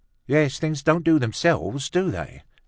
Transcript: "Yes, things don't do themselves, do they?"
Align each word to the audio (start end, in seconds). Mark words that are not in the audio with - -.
"Yes, 0.25 0.57
things 0.57 0.81
don't 0.81 1.03
do 1.05 1.19
themselves, 1.19 1.87
do 1.87 2.09
they?" 2.09 2.41